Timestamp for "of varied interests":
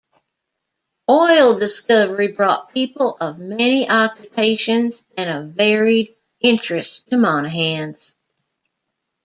5.29-7.03